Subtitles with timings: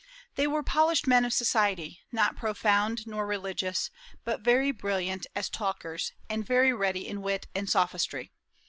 [0.33, 3.91] They were polished men of society; not profound nor religious,
[4.25, 8.31] but very brilliant as talkers, and very ready in wit and sophistry.